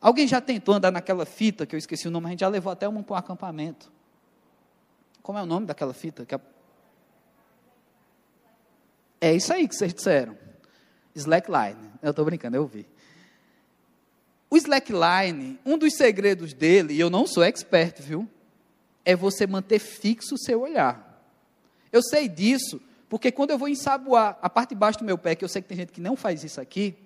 [0.00, 2.72] Alguém já tentou andar naquela fita, que eu esqueci o nome, a gente já levou
[2.72, 3.92] até uma para um acampamento.
[5.22, 6.26] Como é o nome daquela fita?
[9.20, 9.28] É...
[9.28, 10.41] é isso aí que vocês disseram.
[11.14, 11.90] Slackline.
[12.02, 12.86] Eu estou brincando, eu vi.
[14.50, 18.28] O slackline, um dos segredos dele, e eu não sou expert, viu?
[19.04, 21.24] É você manter fixo o seu olhar.
[21.90, 22.80] Eu sei disso
[23.12, 25.60] porque quando eu vou ensaboar a parte de baixo do meu pé, que eu sei
[25.60, 26.96] que tem gente que não faz isso aqui,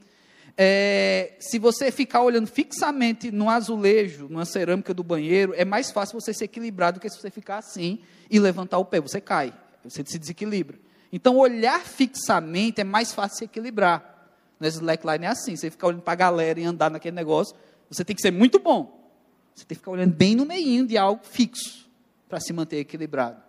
[0.57, 6.21] é, se você ficar olhando fixamente no azulejo, numa cerâmica do banheiro, é mais fácil
[6.21, 7.99] você se equilibrar do que se você ficar assim
[8.31, 9.01] e levantar o pé.
[9.01, 10.79] Você cai, você se desequilibra.
[11.17, 14.29] Então, olhar fixamente é mais fácil se equilibrar.
[14.61, 17.57] No slackline é assim, você ficar olhando para a galera e andar naquele negócio,
[17.89, 19.11] você tem que ser muito bom.
[19.55, 21.89] Você tem que ficar olhando bem no meio de algo fixo
[22.29, 23.41] para se manter equilibrado.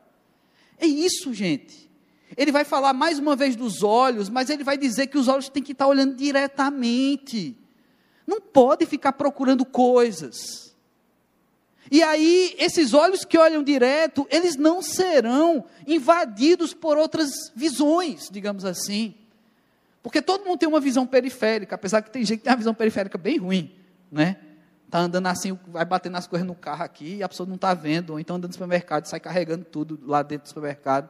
[0.80, 1.92] É isso, gente.
[2.38, 5.50] Ele vai falar mais uma vez dos olhos, mas ele vai dizer que os olhos
[5.50, 7.54] têm que estar olhando diretamente.
[8.26, 10.67] Não pode ficar procurando coisas.
[11.90, 18.66] E aí, esses olhos que olham direto, eles não serão invadidos por outras visões, digamos
[18.66, 19.16] assim.
[20.04, 22.74] Porque todo mundo tem uma visão periférica, apesar que tem gente que tem uma visão
[22.74, 23.72] periférica bem ruim,
[24.12, 24.38] né?
[24.86, 27.74] Está andando assim, vai batendo as coisas no carro aqui e a pessoa não está
[27.74, 31.10] vendo, ou então andando no supermercado, sai carregando tudo lá dentro do supermercado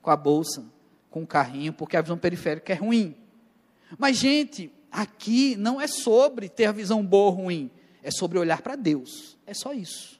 [0.00, 0.64] com a bolsa,
[1.10, 3.14] com o carrinho, porque a visão periférica é ruim.
[3.98, 7.70] Mas, gente, aqui não é sobre ter a visão boa ou ruim,
[8.02, 9.36] é sobre olhar para Deus.
[9.46, 10.17] É só isso.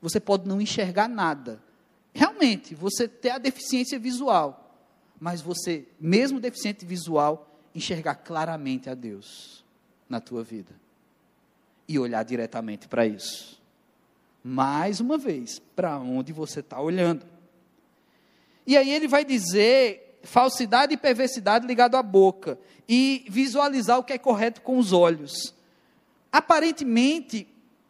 [0.00, 1.62] Você pode não enxergar nada.
[2.14, 4.74] Realmente, você ter a deficiência visual,
[5.20, 9.64] mas você, mesmo deficiente visual, enxergar claramente a Deus
[10.08, 10.72] na tua vida
[11.86, 13.60] e olhar diretamente para isso.
[14.42, 17.26] Mais uma vez, para onde você está olhando.
[18.66, 22.58] E aí ele vai dizer falsidade e perversidade ligado à boca
[22.88, 25.54] e visualizar o que é correto com os olhos.
[26.30, 27.48] Aparentemente,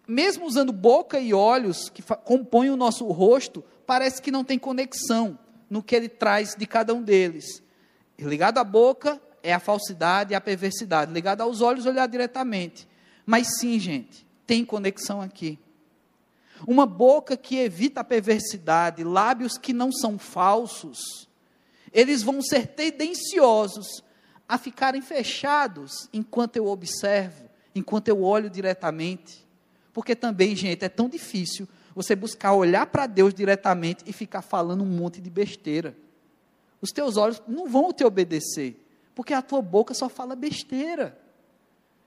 [0.09, 5.39] mesmo usando boca e olhos que compõem o nosso rosto, parece que não tem conexão
[5.69, 7.63] no que ele traz de cada um deles.
[8.19, 12.89] Ligado à boca é a falsidade e a perversidade, ligado aos olhos olhar diretamente.
[13.27, 15.59] Mas sim, gente, tem conexão aqui.
[16.67, 21.29] uma boca que evita a perversidade, lábios que não são falsos,
[21.93, 24.03] eles vão ser tendenciosos
[24.49, 29.47] a ficarem fechados enquanto eu observo, enquanto eu olho diretamente.
[29.99, 34.85] Porque também, gente, é tão difícil você buscar olhar para Deus diretamente e ficar falando
[34.85, 35.93] um monte de besteira.
[36.81, 38.81] Os teus olhos não vão te obedecer,
[39.13, 41.19] porque a tua boca só fala besteira.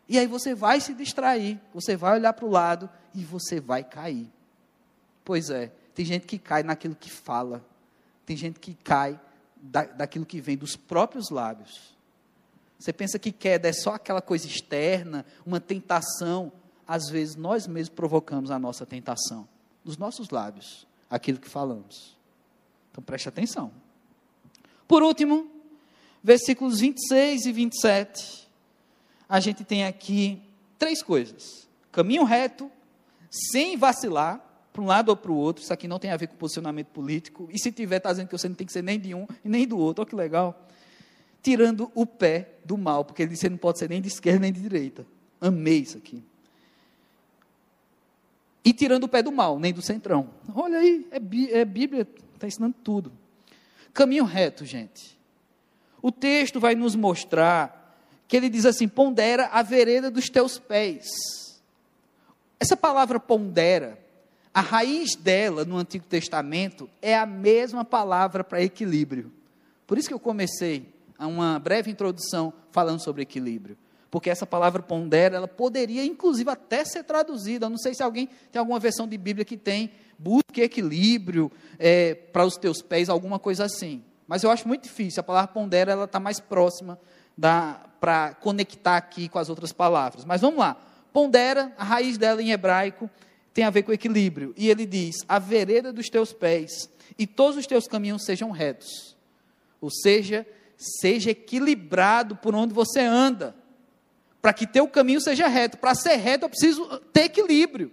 [0.08, 3.84] E aí você vai se distrair, você vai olhar para o lado e você vai
[3.84, 4.32] cair.
[5.26, 7.62] Pois é, tem gente que cai naquilo que fala,
[8.26, 9.20] tem gente que cai
[9.58, 11.94] da, daquilo que vem dos próprios lábios.
[12.80, 16.54] Você pensa que queda é só aquela coisa externa, uma tentação.
[16.92, 19.48] Às vezes nós mesmos provocamos a nossa tentação,
[19.82, 22.18] dos nossos lábios, aquilo que falamos.
[22.92, 23.72] Então preste atenção.
[24.90, 25.50] Por último,
[26.22, 28.50] versículos 26 e 27,
[29.30, 30.42] a gente tem aqui
[30.78, 32.70] três coisas: caminho reto,
[33.30, 35.64] sem vacilar, para um lado ou para o outro.
[35.64, 37.48] Isso aqui não tem a ver com posicionamento político.
[37.54, 39.48] E se tiver, está dizendo que você não tem que ser nem de um e
[39.48, 40.02] nem do outro.
[40.02, 40.68] Olha que legal.
[41.42, 44.42] Tirando o pé do mal, porque ele disse que não pode ser nem de esquerda
[44.42, 45.06] nem de direita.
[45.40, 46.22] Amei isso aqui.
[48.64, 50.30] E tirando o pé do mal, nem do centrão.
[50.54, 53.12] Olha aí, é, é Bíblia, está ensinando tudo.
[53.94, 55.18] Caminho reto, gente.
[56.02, 57.98] O texto vai nos mostrar
[58.28, 61.10] que ele diz assim: pondera a vereda dos teus pés.
[62.60, 63.98] Essa palavra pondera
[64.54, 69.32] a raiz dela no Antigo Testamento é a mesma palavra para equilíbrio.
[69.88, 73.78] Por isso que eu comecei uma breve introdução falando sobre equilíbrio.
[74.12, 77.66] Porque essa palavra pondera, ela poderia inclusive até ser traduzida.
[77.66, 82.14] Eu não sei se alguém tem alguma versão de Bíblia que tem busque equilíbrio é,
[82.14, 84.04] para os teus pés, alguma coisa assim.
[84.28, 85.22] Mas eu acho muito difícil.
[85.22, 87.00] A palavra pondera ela está mais próxima
[88.00, 90.26] para conectar aqui com as outras palavras.
[90.26, 90.76] Mas vamos lá.
[91.14, 93.10] Pondera, a raiz dela em hebraico
[93.54, 94.54] tem a ver com equilíbrio.
[94.58, 99.16] E ele diz: a vereda dos teus pés e todos os teus caminhos sejam retos.
[99.80, 100.46] Ou seja,
[100.78, 103.56] seja equilibrado por onde você anda.
[104.42, 105.78] Para que teu caminho seja reto.
[105.78, 107.92] Para ser reto, eu preciso ter equilíbrio.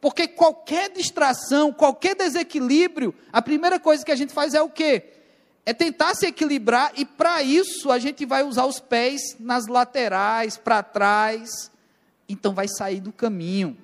[0.00, 5.04] Porque qualquer distração, qualquer desequilíbrio, a primeira coisa que a gente faz é o quê?
[5.64, 10.56] É tentar se equilibrar, e para isso a gente vai usar os pés nas laterais,
[10.56, 11.72] para trás.
[12.28, 13.76] Então vai sair do caminho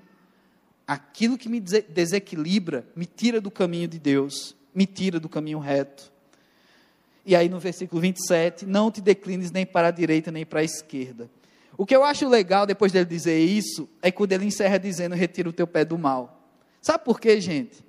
[0.86, 6.12] aquilo que me desequilibra me tira do caminho de Deus, me tira do caminho reto.
[7.24, 10.64] E aí no versículo 27, não te declines nem para a direita nem para a
[10.64, 11.30] esquerda.
[11.76, 15.48] O que eu acho legal depois dele dizer isso é quando ele encerra dizendo: retira
[15.48, 16.40] o teu pé do mal.
[16.80, 17.84] Sabe por quê, gente?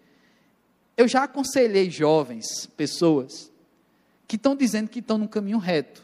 [0.95, 3.51] Eu já aconselhei jovens, pessoas,
[4.27, 6.03] que estão dizendo que estão no caminho reto,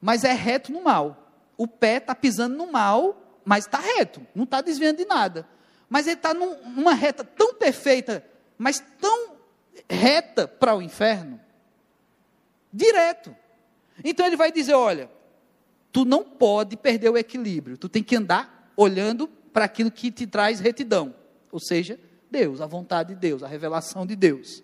[0.00, 1.30] mas é reto no mal.
[1.56, 5.46] O pé está pisando no mal, mas está reto, não está desviando de nada
[5.88, 8.24] mas ele está num, numa reta tão perfeita,
[8.56, 9.36] mas tão
[9.88, 11.40] reta para o inferno,
[12.72, 13.34] direto.
[14.04, 15.10] Então ele vai dizer: olha,
[15.98, 20.28] tu não pode perder o equilíbrio, tu tem que andar olhando para aquilo que te
[20.28, 21.12] traz retidão,
[21.50, 21.98] ou seja,
[22.30, 24.62] Deus, a vontade de Deus, a revelação de Deus.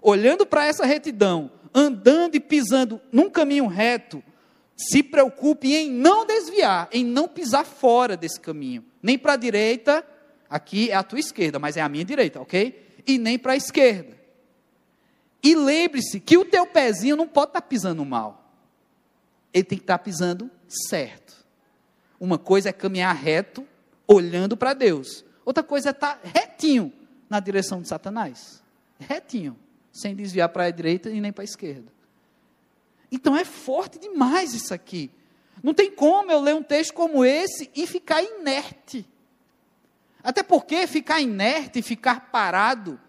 [0.00, 4.22] Olhando para essa retidão, andando e pisando num caminho reto,
[4.76, 10.06] se preocupe em não desviar, em não pisar fora desse caminho, nem para a direita,
[10.48, 13.00] Aqui é a tua esquerda, mas é a minha direita, ok?
[13.04, 14.16] E nem para a esquerda.
[15.42, 18.48] E lembre-se que o teu pezinho não pode estar tá pisando mal.
[19.52, 21.34] Ele tem que estar tá pisando certo.
[22.18, 23.66] Uma coisa é caminhar reto,
[24.06, 25.24] olhando para Deus.
[25.44, 26.92] Outra coisa é estar tá retinho
[27.28, 28.62] na direção de Satanás.
[28.98, 29.56] Retinho,
[29.92, 31.92] sem desviar para a direita e nem para a esquerda.
[33.10, 35.10] Então é forte demais isso aqui.
[35.62, 39.06] Não tem como eu ler um texto como esse e ficar inerte.
[40.22, 43.00] Até porque ficar inerte, ficar parado,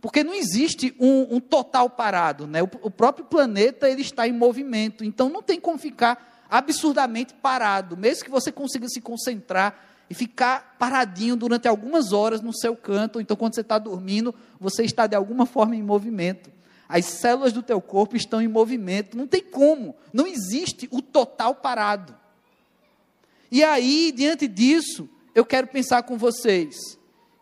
[0.00, 2.62] porque não existe um, um total parado, né?
[2.62, 7.96] O, o, próprio planeta ele está em movimento, então não tem como ficar absurdamente parado,
[7.96, 13.20] mesmo que você consiga se concentrar e ficar paradinho durante algumas horas no seu canto,
[13.20, 16.52] então quando você está dormindo, você está de alguma forma em movimento.
[16.88, 21.56] As células do teu corpo estão em movimento, não tem como, não existe o total
[21.56, 22.14] parado.
[23.50, 26.76] E aí, diante disso, eu quero pensar com vocês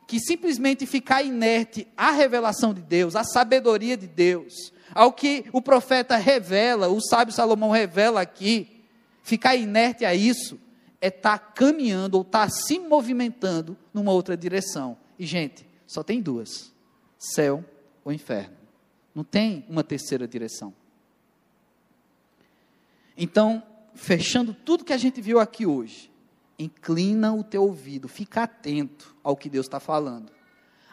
[0.07, 5.61] que simplesmente ficar inerte à revelação de Deus, à sabedoria de Deus, ao que o
[5.61, 8.72] profeta revela, o sábio Salomão revela aqui,
[9.23, 10.61] ficar inerte a isso
[11.01, 14.97] é estar tá caminhando ou estar tá se movimentando numa outra direção.
[15.18, 16.73] E, gente, só tem duas:
[17.18, 17.64] céu
[18.05, 18.57] ou inferno.
[19.14, 20.73] Não tem uma terceira direção.
[23.16, 23.62] Então,
[23.95, 26.11] fechando tudo que a gente viu aqui hoje,
[26.59, 30.33] inclina o teu ouvido, fica atento ao que Deus está falando.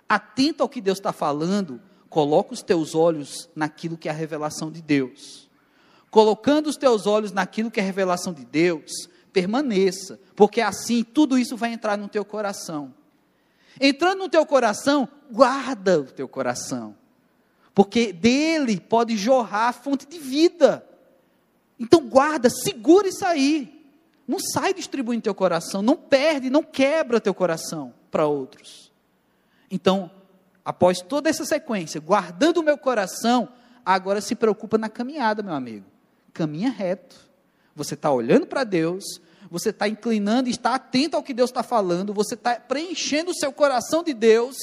[0.07, 4.71] atento ao que Deus está falando, coloca os teus olhos naquilo que é a revelação
[4.71, 5.48] de Deus.
[6.09, 11.55] Colocando os teus olhos naquilo que é revelação de Deus, permaneça, porque assim tudo isso
[11.55, 12.93] vai entrar no teu coração.
[13.79, 16.95] Entrando no teu coração, guarda o teu coração,
[17.73, 20.85] porque dele pode jorrar a fonte de vida.
[21.79, 23.79] Então guarda, segura isso aí.
[24.27, 28.91] Não sai distribuindo teu coração, não perde, não quebra teu coração para outros.
[29.71, 30.11] Então,
[30.63, 33.49] após toda essa sequência, guardando o meu coração,
[33.85, 35.85] agora se preocupa na caminhada, meu amigo.
[36.33, 37.15] Caminha reto.
[37.75, 39.03] Você está olhando para Deus,
[39.49, 43.51] você está inclinando, está atento ao que Deus está falando, você está preenchendo o seu
[43.51, 44.55] coração de Deus,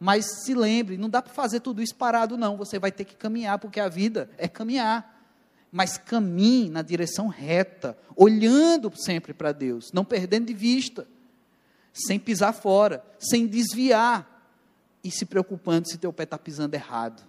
[0.00, 2.56] mas se lembre, não dá para fazer tudo isso parado, não.
[2.56, 5.16] Você vai ter que caminhar, porque a vida é caminhar.
[5.70, 11.06] Mas caminhe na direção reta, olhando sempre para Deus, não perdendo de vista,
[11.92, 14.38] sem pisar fora, sem desviar
[15.02, 17.22] e se preocupando se teu pé está pisando errado,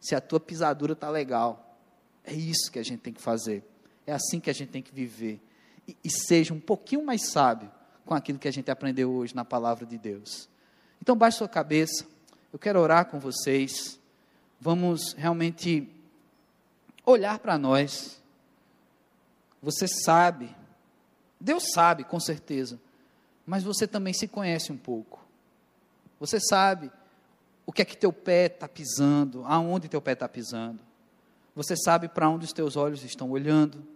[0.00, 1.73] se a tua pisadura está legal.
[2.24, 3.62] É isso que a gente tem que fazer.
[4.06, 5.40] É assim que a gente tem que viver
[5.86, 7.70] e, e seja um pouquinho mais sábio
[8.04, 10.48] com aquilo que a gente aprendeu hoje na palavra de Deus.
[11.00, 12.06] Então, baixe sua cabeça,
[12.52, 13.98] eu quero orar com vocês,
[14.60, 15.88] vamos realmente
[17.04, 18.20] olhar para nós.
[19.62, 20.54] Você sabe,
[21.40, 22.78] Deus sabe com certeza,
[23.46, 25.22] mas você também se conhece um pouco.
[26.20, 26.90] Você sabe
[27.66, 30.80] o que é que teu pé está pisando, aonde teu pé está pisando.
[31.54, 33.86] Você sabe para onde os teus olhos estão olhando.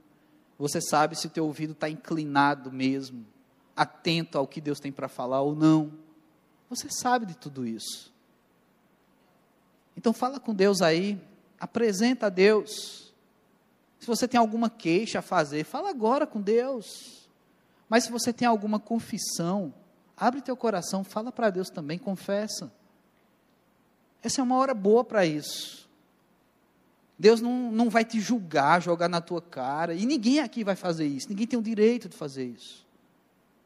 [0.58, 3.24] Você sabe se o teu ouvido está inclinado mesmo,
[3.76, 5.92] atento ao que Deus tem para falar ou não.
[6.68, 8.12] Você sabe de tudo isso.
[9.96, 11.20] Então fala com Deus aí,
[11.58, 13.12] apresenta a Deus.
[13.98, 17.28] Se você tem alguma queixa a fazer, fala agora com Deus.
[17.88, 19.72] Mas se você tem alguma confissão,
[20.16, 22.70] abre teu coração, fala para Deus também, confessa.
[24.22, 25.87] Essa é uma hora boa para isso.
[27.18, 29.92] Deus não, não vai te julgar, jogar na tua cara.
[29.92, 31.28] E ninguém aqui vai fazer isso.
[31.28, 32.86] Ninguém tem o direito de fazer isso.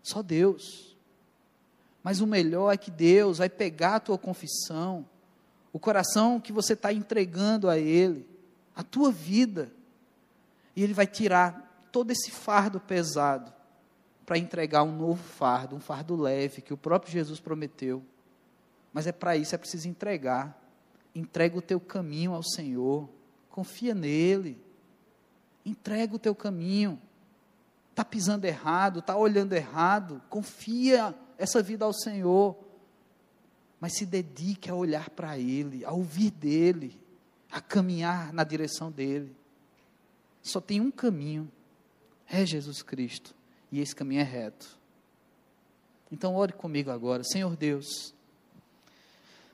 [0.03, 0.96] Só Deus.
[2.03, 5.07] Mas o melhor é que Deus vai pegar a tua confissão,
[5.72, 8.26] o coração que você está entregando a Ele,
[8.74, 9.70] a tua vida,
[10.74, 13.53] e Ele vai tirar todo esse fardo pesado
[14.24, 18.03] para entregar um novo fardo, um fardo leve que o próprio Jesus prometeu.
[18.92, 20.59] Mas é para isso, é preciso entregar.
[21.14, 23.09] Entrega o teu caminho ao Senhor
[23.53, 24.59] confia nele,
[25.64, 27.00] entrega o teu caminho.
[27.90, 32.57] Está pisando errado, está olhando errado, confia essa vida ao Senhor,
[33.78, 36.98] mas se dedique a olhar para Ele, a ouvir dEle,
[37.50, 39.36] a caminhar na direção dEle.
[40.42, 41.50] Só tem um caminho,
[42.26, 43.34] é Jesus Cristo,
[43.70, 44.78] e esse caminho é reto.
[46.11, 48.14] Então, ore comigo agora, Senhor Deus.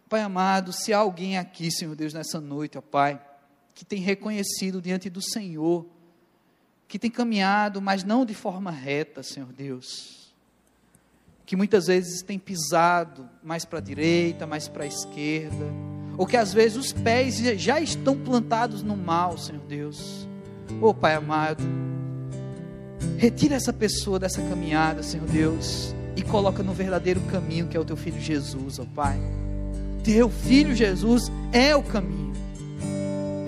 [0.09, 3.20] Pai amado, se há alguém aqui, Senhor Deus, nessa noite, ó Pai,
[3.78, 5.86] que tem reconhecido diante do Senhor,
[6.88, 10.34] que tem caminhado, mas não de forma reta, Senhor Deus.
[11.46, 15.64] Que muitas vezes tem pisado mais para a direita, mais para a esquerda,
[16.16, 20.26] ou que às vezes os pés já estão plantados no mal, Senhor Deus.
[20.82, 21.62] Oh Pai amado,
[23.16, 27.84] retira essa pessoa dessa caminhada, Senhor Deus, e coloca no verdadeiro caminho que é o
[27.84, 29.20] teu filho Jesus, ó oh Pai.
[30.02, 32.28] Teu filho Jesus é o caminho.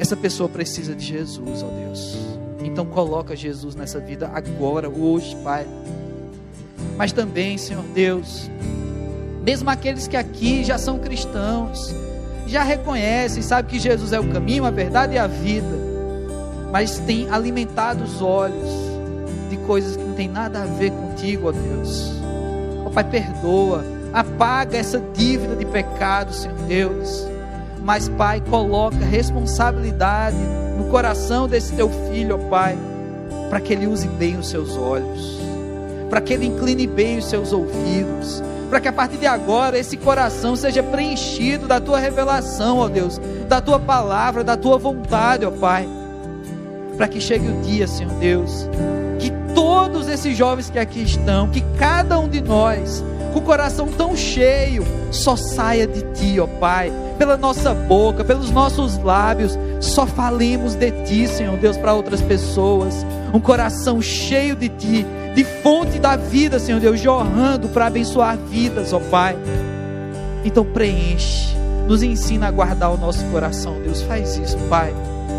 [0.00, 2.16] Essa pessoa precisa de Jesus, ó Deus.
[2.64, 5.66] Então coloca Jesus nessa vida agora, hoje, Pai.
[6.96, 8.50] Mas também, Senhor Deus,
[9.44, 11.94] mesmo aqueles que aqui já são cristãos,
[12.46, 15.76] já reconhecem, sabem que Jesus é o caminho, a verdade e a vida,
[16.72, 18.70] mas têm alimentado os olhos
[19.50, 22.10] de coisas que não tem nada a ver contigo, ó Deus.
[22.86, 23.84] Ó Pai, perdoa,
[24.14, 27.29] apaga essa dívida de pecado, Senhor Deus
[27.82, 30.36] mas, Pai, coloca responsabilidade
[30.76, 32.78] no coração desse teu filho, ó Pai,
[33.48, 35.40] para que ele use bem os seus olhos,
[36.08, 39.96] para que ele incline bem os seus ouvidos, para que a partir de agora esse
[39.96, 45.50] coração seja preenchido da tua revelação, ó Deus, da tua palavra, da tua vontade, ó
[45.50, 45.88] Pai.
[46.96, 48.68] Para que chegue o dia, Senhor Deus,
[49.18, 53.02] que todos esses jovens que aqui estão, que cada um de nós
[53.32, 58.50] com o coração tão cheio, só saia de ti, ó Pai, pela nossa boca, pelos
[58.50, 63.06] nossos lábios, só falemos de ti, Senhor Deus, para outras pessoas.
[63.32, 68.92] Um coração cheio de ti, de fonte da vida, Senhor Deus, jorrando para abençoar vidas,
[68.92, 69.36] ó Pai.
[70.44, 71.54] Então preenche,
[71.86, 74.92] nos ensina a guardar o nosso coração, Deus, faz isso, Pai.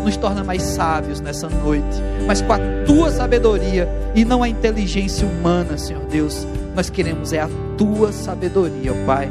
[0.04, 5.26] Nos torna mais sábios nessa noite, mas com a tua sabedoria e não a inteligência
[5.26, 6.44] humana, Senhor Deus.
[6.74, 9.30] Nós queremos é a tua sabedoria, ó Pai.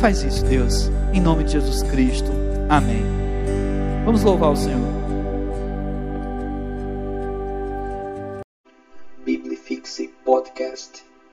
[0.00, 2.30] Faz isso, Deus, em nome de Jesus Cristo.
[2.68, 3.04] Amém.
[4.04, 4.97] Vamos louvar o Senhor.